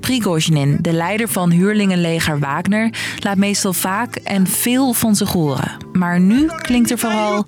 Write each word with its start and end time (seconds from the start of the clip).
Prigozhin, 0.00 0.78
de 0.80 0.92
leider 0.92 1.28
van 1.28 1.50
huurlingenleger 1.50 2.38
Wagner, 2.38 2.94
laat 3.18 3.36
meestal 3.36 3.72
vaak 3.72 4.16
en 4.16 4.46
veel 4.46 4.92
van 4.92 5.16
zich 5.16 5.32
horen. 5.32 5.76
Maar 5.92 6.20
nu 6.20 6.46
klinkt 6.46 6.90
er 6.90 6.98
vooral 6.98 7.44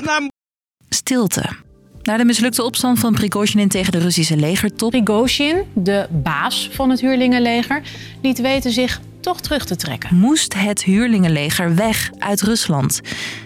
stilte. 0.88 1.42
Na 2.02 2.16
de 2.16 2.24
mislukte 2.24 2.62
opstand 2.62 2.98
van 2.98 3.14
Prigozhin 3.14 3.68
tegen 3.68 3.92
de 3.92 3.98
Russische 3.98 4.36
legertop... 4.36 4.90
Prigozhin, 4.90 5.62
de 5.74 6.06
baas 6.10 6.70
van 6.72 6.90
het 6.90 7.00
huurlingenleger, 7.00 7.82
liet 8.22 8.40
weten 8.40 8.70
zich 8.70 9.00
toch 9.26 9.40
terug 9.40 9.64
te 9.64 9.76
trekken. 9.76 10.16
Moest 10.16 10.54
het 10.54 10.84
huurlingenleger 10.84 11.74
weg 11.74 12.10
uit 12.18 12.42
Rusland? 12.42 13.00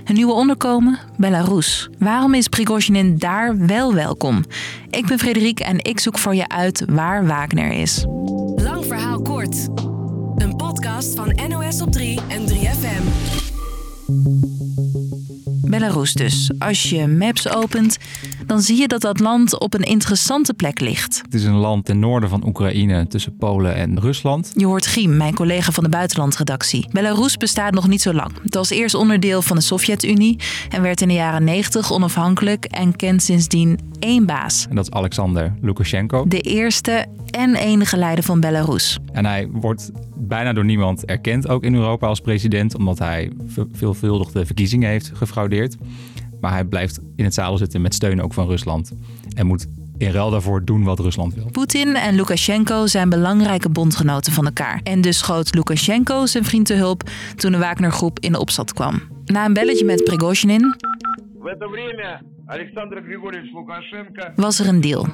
Een 0.05 0.15
nieuwe 0.15 0.33
onderkomen? 0.33 0.99
Belarus. 1.17 1.89
Waarom 1.99 2.35
is 2.35 2.49
Prigozhin 2.49 3.19
daar 3.19 3.67
wel 3.67 3.95
welkom? 3.95 4.45
Ik 4.91 5.07
ben 5.07 5.19
Frederik 5.19 5.61
en 5.61 5.85
ik 5.85 6.01
zoek 6.01 6.19
voor 6.19 6.35
je 6.35 6.49
uit 6.49 6.85
waar 6.89 7.27
Wagner 7.27 7.73
is. 7.73 8.05
Lang 8.57 8.85
verhaal 8.87 9.23
kort. 9.23 9.69
Een 10.37 10.57
podcast 10.57 11.15
van 11.15 11.39
NOS 11.49 11.81
op 11.81 11.93
3 11.93 12.21
en 12.29 12.49
3FM. 12.49 13.40
Belarus 15.71 16.13
dus. 16.13 16.51
Als 16.59 16.91
je 16.91 17.07
Maps 17.07 17.49
opent, 17.55 17.99
dan 18.47 18.61
zie 18.61 18.79
je 18.79 18.89
dat 18.89 19.01
dat 19.01 19.21
land 19.21 19.59
op 19.61 19.75
een 19.75 19.83
interessante 19.83 20.55
plek 20.55 20.81
ligt. 20.81 21.21
Het 21.25 21.35
is 21.35 21.45
een 21.45 21.55
land 21.55 21.85
ten 21.85 21.99
noorden 21.99 22.29
van 22.29 22.47
Oekraïne, 22.47 23.07
tussen 23.07 23.37
Polen 23.37 23.75
en 23.75 24.01
Rusland. 24.01 24.53
Je 24.55 24.67
hoort 24.67 24.87
Giem, 24.87 25.17
mijn 25.17 25.35
collega 25.35 25.73
van 25.73 25.85
de 25.85 25.91
buitenlandredactie. 25.91 26.89
Belarus 26.93 27.37
bestaat 27.37 27.73
nog 27.73 27.89
niet 27.89 28.03
zo 28.03 28.13
lang. 28.13 28.31
Het 28.43 28.55
was 28.55 28.71
eerst 28.71 28.95
onderdeel 28.95 29.43
van 29.43 29.57
de 29.57 29.63
Sovjet-Unie 29.63 30.39
en 30.69 30.83
werd 30.83 31.01
in 31.01 31.09
de 31.09 31.15
jaren 31.15 31.45
90 31.45 31.93
onafhankelijk 31.93 32.65
en 32.65 32.97
kent 32.97 33.23
sindsdien 33.23 33.79
één 33.99 34.27
baas. 34.27 34.67
En 34.69 34.77
dat 34.77 34.85
is 34.85 34.93
Alexander 34.93 35.55
Lukashenko. 35.61 36.25
De 36.29 36.41
eerste 36.41 37.07
en 37.31 37.55
enige 37.55 37.97
leider 37.97 38.25
van 38.25 38.41
Belarus. 38.41 38.99
En 39.13 39.27
hij 39.27 39.49
wordt 39.53 39.91
bijna 40.17 40.53
door 40.53 40.65
niemand 40.65 41.05
erkend, 41.05 41.49
ook 41.49 41.65
in 41.65 41.75
Europa 41.75 42.07
als 42.07 42.21
president, 42.21 42.77
omdat 42.77 42.99
hij 42.99 43.33
veelvuldig 43.73 44.31
de 44.31 44.47
verkiezingen 44.47 44.89
heeft 44.89 45.11
gefraudeerd. 45.15 45.77
Maar 46.41 46.53
hij 46.53 46.65
blijft 46.65 47.01
in 47.17 47.25
het 47.25 47.35
zadel 47.35 47.59
zitten 47.59 47.81
met 47.81 47.95
steun 47.95 48.23
ook 48.23 48.33
van 48.33 48.47
Rusland. 48.47 48.93
En 49.35 49.47
moet 49.47 49.67
in 49.99 50.11
ruil 50.11 50.31
daarvoor 50.31 50.65
doen 50.65 50.85
wat 50.85 50.99
Rusland 50.99 51.35
wil. 51.35 51.49
Poetin 51.51 51.97
en 51.97 52.15
Lukashenko 52.15 52.87
zijn 52.87 53.09
belangrijke 53.09 53.69
bondgenoten 53.69 54.33
van 54.33 54.45
elkaar. 54.45 54.81
En 54.83 55.01
dus 55.01 55.19
schoot 55.19 55.55
Lukashenko 55.55 56.27
zijn 56.27 56.45
vriend 56.45 56.67
te 56.67 56.75
hulp 56.75 57.11
toen 57.37 57.53
de 57.53 57.59
Wagner-groep 57.59 58.19
in 58.19 58.33
de 58.33 58.39
opstand 58.39 58.73
kwam. 58.73 59.03
Na 59.25 59.45
een 59.45 59.53
belletje 59.53 59.85
met 59.85 60.05
Prigozhin 60.05 60.75
was 64.35 64.59
er 64.59 64.69
een 64.69 64.81
deal. 64.81 65.07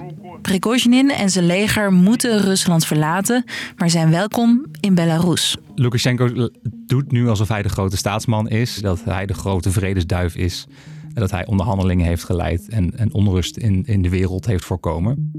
Prigozhin 0.43 1.11
en 1.11 1.31
zijn 1.31 1.47
leger 1.47 1.93
moeten 1.93 2.41
Rusland 2.41 2.87
verlaten, 2.87 3.45
maar 3.77 3.91
zijn 3.91 4.11
welkom 4.11 4.67
in 4.81 4.95
Belarus. 4.95 5.57
Lukashenko 5.75 6.51
doet 6.87 7.13
nu 7.13 7.29
alsof 7.29 7.49
hij 7.49 7.63
de 7.63 7.69
grote 7.69 7.97
staatsman 7.97 8.49
is, 8.49 8.77
dat 8.77 9.05
hij 9.05 9.27
de 9.27 9.35
grote 9.35 9.71
vredesduif 9.71 10.37
is 10.37 10.67
en 11.15 11.21
dat 11.21 11.31
hij 11.31 11.47
onderhandelingen 11.47 12.07
heeft 12.07 12.25
geleid 12.25 12.69
en, 12.69 12.99
en 12.99 13.15
onrust 13.15 13.57
in, 13.57 13.85
in 13.85 14.03
de 14.03 14.09
wereld 14.09 14.47
heeft 14.47 14.65
voorkomen. 14.65 15.31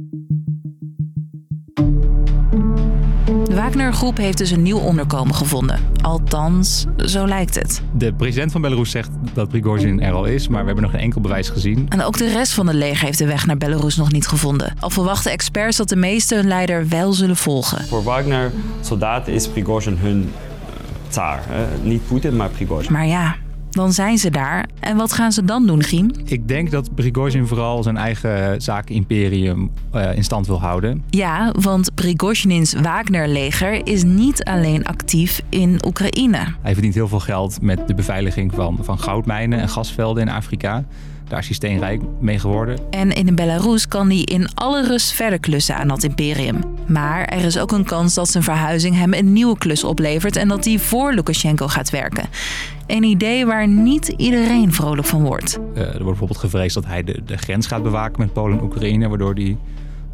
De 3.58 3.64
Wagner-groep 3.64 4.18
heeft 4.18 4.38
dus 4.38 4.52
een 4.52 4.62
nieuw 4.62 4.78
onderkomen 4.78 5.36
gevonden. 5.36 5.80
Althans, 6.02 6.86
zo 6.98 7.28
lijkt 7.28 7.56
het. 7.56 7.82
De 7.94 8.14
president 8.14 8.52
van 8.52 8.62
Belarus 8.62 8.92
zegt 8.92 9.10
dat 9.34 9.50
Prigozhin 9.50 10.02
er 10.02 10.14
al 10.14 10.26
is, 10.26 10.48
maar 10.48 10.60
we 10.60 10.66
hebben 10.66 10.84
nog 10.84 10.92
geen 10.92 11.02
enkel 11.02 11.22
bewijs 11.22 11.50
gezien. 11.50 11.86
En 11.90 12.04
ook 12.04 12.18
de 12.18 12.32
rest 12.32 12.54
van 12.54 12.68
het 12.68 12.76
leger 12.76 13.06
heeft 13.06 13.18
de 13.18 13.26
weg 13.26 13.46
naar 13.46 13.58
Belarus 13.58 13.96
nog 13.96 14.12
niet 14.12 14.28
gevonden. 14.28 14.74
Al 14.80 14.90
verwachten 14.90 15.32
experts 15.32 15.78
dat 15.78 15.90
de 15.90 15.96
meeste 15.96 16.36
hun 16.36 16.48
leider 16.48 16.88
wel 16.88 17.14
zullen 17.14 17.36
volgen. 17.36 17.88
Voor 17.88 18.04
Wagner-soldaten 18.04 19.34
is 19.34 19.48
Prigozhin 19.48 19.98
hun 19.98 20.32
tsaar. 21.08 21.44
Niet 21.84 22.08
Poetin, 22.08 22.36
maar 22.36 22.50
Prigozhin. 22.50 22.92
Maar 22.92 23.08
ja, 23.08 23.36
dan 23.78 23.94
zijn 23.94 24.18
ze 24.18 24.30
daar. 24.30 24.66
En 24.80 24.98
wat 24.98 25.14
gaan 25.14 25.32
ze 25.32 25.46
dan 25.46 25.68
doen, 25.68 25.84
Giem? 25.84 26.12
Ik 26.26 26.48
denk 26.48 26.72
dat 26.72 26.96
Prigozhin 26.96 27.48
vooral 27.48 27.84
zijn 27.84 27.98
eigen 27.98 28.62
zakenimperium 28.62 29.72
uh, 29.96 30.16
in 30.16 30.24
stand 30.24 30.48
wil 30.48 30.60
houden. 30.60 31.04
Ja, 31.10 31.54
want 31.60 31.96
Prigozhin's 31.96 32.74
Wagner-leger 32.74 33.88
is 33.88 34.04
niet 34.04 34.44
alleen 34.44 34.86
actief 34.86 35.42
in 35.50 35.80
Oekraïne. 35.86 36.38
Hij 36.62 36.74
verdient 36.74 36.94
heel 36.94 37.08
veel 37.08 37.20
geld 37.20 37.62
met 37.62 37.88
de 37.88 37.94
beveiliging 37.94 38.54
van, 38.54 38.78
van 38.82 39.00
goudmijnen 39.00 39.60
en 39.60 39.70
gasvelden 39.70 40.24
in 40.24 40.30
Afrika. 40.30 40.84
Daar 41.28 41.40
is 41.40 41.46
hij 41.46 41.56
steenrijk 41.56 42.02
mee 42.20 42.40
geworden. 42.40 42.78
En 42.90 43.12
in 43.12 43.36
Belarus 43.36 43.88
kan 43.88 44.08
hij 44.08 44.22
in 44.22 44.48
alle 44.54 44.88
rust 44.88 45.12
verder 45.12 45.40
klussen 45.40 45.76
aan 45.76 45.88
dat 45.88 46.04
imperium. 46.04 46.77
Maar 46.88 47.26
er 47.26 47.44
is 47.44 47.60
ook 47.60 47.72
een 47.72 47.86
kans 47.86 48.14
dat 48.14 48.30
zijn 48.30 48.44
verhuizing 48.44 48.96
hem 48.96 49.14
een 49.14 49.34
nieuwe 49.34 49.58
klus 49.58 49.84
oplevert 49.84 50.36
en 50.36 50.48
dat 50.48 50.66
hij 50.66 50.80
voor 50.80 51.14
Lukashenko 51.14 51.68
gaat 51.68 51.90
werken. 51.90 52.30
Een 52.88 53.04
idee 53.04 53.46
waar 53.46 53.68
niet 53.68 54.08
iedereen 54.08 54.74
vrolijk 54.74 55.08
van 55.08 55.24
wordt. 55.24 55.60
Uh, 55.74 55.82
er 55.82 55.88
wordt 55.88 56.04
bijvoorbeeld 56.04 56.40
gevreesd 56.40 56.74
dat 56.74 56.86
hij 56.86 57.04
de, 57.04 57.22
de 57.26 57.38
grens 57.38 57.68
gaat 57.68 57.84
bewaken 57.84 58.22
met 58.22 58.34
Polen 58.34 58.58
en 58.58 58.64
Oekraïne, 58.64 59.08
waardoor 59.08 59.34
hij 59.34 59.58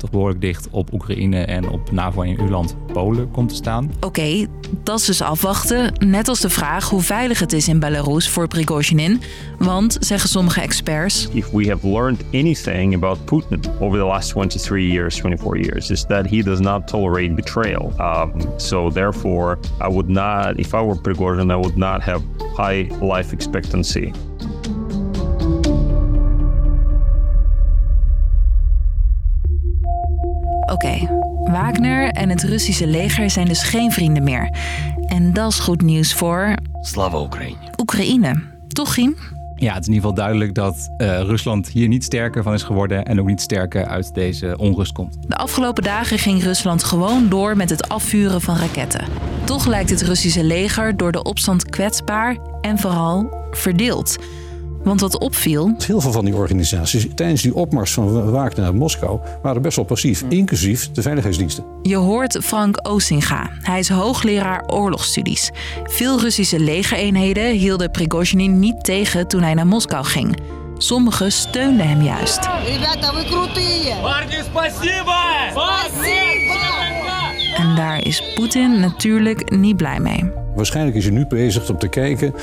toch 0.03 0.11
behoorlijk 0.11 0.41
dicht 0.41 0.67
op 0.71 0.93
Oekraïne 0.93 1.39
en 1.39 1.69
op 1.69 1.91
NAVO 1.91 2.21
en 2.21 2.39
EU-land 2.39 2.75
Polen 2.93 3.31
komt 3.31 3.49
te 3.49 3.55
staan. 3.55 3.91
Oké, 3.95 4.05
okay, 4.05 4.47
dat 4.83 4.99
is 4.99 5.05
dus 5.05 5.21
afwachten. 5.21 5.93
Net 5.99 6.27
als 6.27 6.39
de 6.39 6.49
vraag 6.49 6.89
hoe 6.89 7.01
veilig 7.01 7.39
het 7.39 7.53
is 7.53 7.67
in 7.67 7.79
Belarus 7.79 8.29
voor 8.29 8.47
Prigozhin. 8.47 9.21
Want, 9.57 9.97
zeggen 9.99 10.29
sommige 10.29 10.61
experts... 10.61 11.27
If 11.33 11.51
we 11.51 11.67
have 11.67 11.87
learned 11.87 12.23
anything 12.33 12.95
about 12.95 13.25
Putin 13.25 13.59
over 13.79 13.97
the 13.97 14.05
last 14.05 14.29
23 14.29 14.91
years, 14.91 15.19
24 15.19 15.57
years... 15.57 15.89
is 15.89 16.05
that 16.05 16.29
he 16.29 16.43
does 16.43 16.59
not 16.59 16.87
tolerate 16.87 17.33
betrayal. 17.33 17.93
Um, 17.99 18.33
so 18.57 18.89
therefore, 18.89 19.57
I 19.81 19.87
would 19.87 20.09
not... 20.09 20.59
If 20.59 20.73
I 20.73 20.81
were 20.81 20.95
Prigozhin, 20.95 21.51
I 21.51 21.55
would 21.55 21.77
not 21.77 22.01
have 22.01 22.21
high 22.57 22.89
life 23.01 23.33
expectancy. 23.33 24.13
Oké, 30.73 31.09
Wagner 31.43 32.09
en 32.09 32.29
het 32.29 32.43
Russische 32.43 32.87
leger 32.87 33.29
zijn 33.29 33.47
dus 33.47 33.63
geen 33.63 33.91
vrienden 33.91 34.23
meer. 34.23 34.49
En 35.07 35.33
dat 35.33 35.51
is 35.51 35.59
goed 35.59 35.81
nieuws 35.81 36.13
voor. 36.13 36.55
Slava 36.81 37.19
Oekraïne. 37.21 37.57
Oekraïne. 37.77 38.43
Toch, 38.67 38.93
Gien? 38.93 39.17
Ja, 39.55 39.73
het 39.73 39.81
is 39.81 39.87
in 39.87 39.93
ieder 39.93 40.09
geval 40.09 40.13
duidelijk 40.13 40.55
dat 40.55 40.89
uh, 40.97 41.19
Rusland 41.19 41.67
hier 41.67 41.87
niet 41.87 42.03
sterker 42.03 42.43
van 42.43 42.53
is 42.53 42.63
geworden 42.63 43.05
en 43.05 43.19
ook 43.19 43.27
niet 43.27 43.41
sterker 43.41 43.85
uit 43.85 44.13
deze 44.13 44.57
onrust 44.57 44.91
komt. 44.91 45.17
De 45.27 45.35
afgelopen 45.35 45.83
dagen 45.83 46.19
ging 46.19 46.43
Rusland 46.43 46.83
gewoon 46.83 47.29
door 47.29 47.57
met 47.57 47.69
het 47.69 47.89
afvuren 47.89 48.41
van 48.41 48.55
raketten. 48.55 49.05
Toch 49.43 49.65
lijkt 49.65 49.89
het 49.89 50.01
Russische 50.01 50.43
leger 50.43 50.97
door 50.97 51.11
de 51.11 51.23
opstand 51.23 51.69
kwetsbaar 51.69 52.37
en 52.61 52.77
vooral 52.77 53.47
verdeeld. 53.51 54.17
Want 54.83 55.01
wat 55.01 55.19
opviel. 55.19 55.73
Heel 55.77 56.01
veel 56.01 56.11
van 56.11 56.25
die 56.25 56.35
organisaties 56.35 57.07
tijdens 57.15 57.41
die 57.41 57.55
opmars 57.55 57.93
van 57.93 58.31
Wagner 58.31 58.63
naar 58.63 58.75
Moskou 58.75 59.19
waren 59.41 59.61
best 59.61 59.75
wel 59.75 59.85
passief, 59.85 60.23
inclusief 60.29 60.91
de 60.91 61.01
veiligheidsdiensten. 61.01 61.63
Je 61.81 61.95
hoort 61.95 62.37
Frank 62.43 62.87
Osinga. 62.87 63.49
Hij 63.61 63.79
is 63.79 63.89
hoogleraar 63.89 64.63
oorlogsstudies. 64.67 65.51
Veel 65.83 66.19
Russische 66.19 66.59
legereenheden 66.59 67.51
hielden 67.51 67.91
Prigozhin 67.91 68.59
niet 68.59 68.83
tegen 68.83 69.27
toen 69.27 69.41
hij 69.41 69.53
naar 69.53 69.67
Moskou 69.67 70.05
ging. 70.05 70.37
Sommigen 70.77 71.31
steunden 71.31 71.87
hem 71.87 72.01
juist. 72.01 72.39
En 77.57 77.75
daar 77.75 78.05
is 78.05 78.33
Poetin 78.35 78.79
natuurlijk 78.79 79.51
niet 79.51 79.77
blij 79.77 79.99
mee. 79.99 80.42
Waarschijnlijk 80.55 80.95
is 80.97 81.03
hij 81.03 81.13
nu 81.13 81.25
bezig 81.25 81.69
om 81.69 81.77
te 81.77 81.87
kijken 81.87 82.33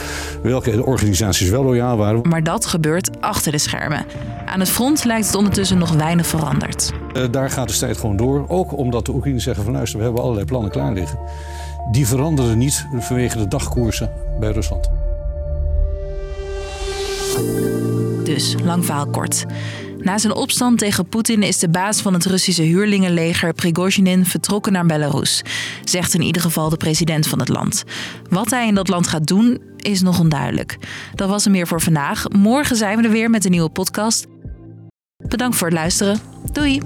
welke 0.42 0.84
organisaties 0.84 1.48
wel 1.48 1.64
loyaal 1.64 1.96
waren. 1.96 2.28
Maar 2.28 2.42
dat 2.42 2.66
gebeurt 2.66 3.10
achter 3.20 3.52
de 3.52 3.58
schermen. 3.58 4.04
Aan 4.46 4.60
het 4.60 4.68
front 4.68 5.04
lijkt 5.04 5.26
het 5.26 5.34
ondertussen 5.34 5.78
nog 5.78 5.92
weinig 5.92 6.26
veranderd. 6.26 6.92
Uh, 7.16 7.24
daar 7.30 7.50
gaat 7.50 7.68
de 7.68 7.74
strijd 7.74 7.96
gewoon 7.96 8.16
door. 8.16 8.44
Ook 8.48 8.76
omdat 8.76 9.06
de 9.06 9.12
Oekraïners 9.12 9.44
zeggen 9.44 9.64
van 9.64 9.72
luister, 9.72 9.98
we 9.98 10.04
hebben 10.04 10.22
allerlei 10.22 10.46
plannen 10.46 10.70
klaar 10.70 10.92
liggen. 10.92 11.18
Die 11.90 12.06
veranderen 12.06 12.58
niet 12.58 12.86
vanwege 12.98 13.38
de 13.38 13.48
dagkoersen 13.48 14.10
bij 14.40 14.50
Rusland. 14.50 14.90
Dus, 18.24 18.56
lang 18.64 18.84
verhaal 18.84 19.06
kort. 19.06 19.46
Na 20.02 20.18
zijn 20.18 20.34
opstand 20.34 20.78
tegen 20.78 21.06
Poetin 21.06 21.42
is 21.42 21.58
de 21.58 21.68
baas 21.68 22.00
van 22.00 22.14
het 22.14 22.24
Russische 22.24 22.62
huurlingenleger 22.62 23.52
Prigozhin 23.52 24.26
vertrokken 24.26 24.72
naar 24.72 24.86
Belarus, 24.86 25.42
zegt 25.84 26.14
in 26.14 26.22
ieder 26.22 26.42
geval 26.42 26.68
de 26.68 26.76
president 26.76 27.26
van 27.26 27.38
het 27.38 27.48
land. 27.48 27.84
Wat 28.28 28.50
hij 28.50 28.66
in 28.66 28.74
dat 28.74 28.88
land 28.88 29.06
gaat 29.06 29.26
doen, 29.26 29.60
is 29.76 30.00
nog 30.00 30.20
onduidelijk. 30.20 30.78
Dat 31.14 31.28
was 31.28 31.44
er 31.44 31.50
meer 31.50 31.66
voor 31.66 31.80
vandaag. 31.80 32.28
Morgen 32.28 32.76
zijn 32.76 32.96
we 32.96 33.02
er 33.02 33.10
weer 33.10 33.30
met 33.30 33.44
een 33.44 33.50
nieuwe 33.50 33.70
podcast. 33.70 34.26
Bedankt 35.28 35.56
voor 35.56 35.66
het 35.66 35.76
luisteren. 35.76 36.20
Doei! 36.52 36.80